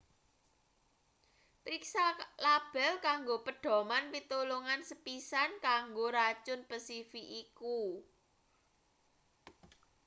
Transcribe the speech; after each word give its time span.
priksa 1.63 2.05
label 2.45 2.91
kanggo 3.07 3.35
pedhoman 3.45 4.05
pitulungan 4.13 4.81
sepisan 4.89 5.51
kanggo 5.67 6.05
racun 6.17 6.59
pesifik 6.69 7.27
iku 7.43 7.79